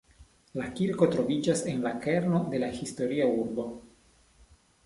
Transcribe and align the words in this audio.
La 0.59 0.69
kirko 0.79 1.07
troviĝas 1.15 1.61
en 1.73 1.85
la 1.87 1.93
kerno 2.07 2.41
de 2.55 2.65
la 2.65 2.71
historia 2.81 3.29
urbo. 3.43 3.71